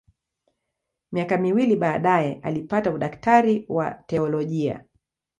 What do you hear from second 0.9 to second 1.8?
Miaka miwili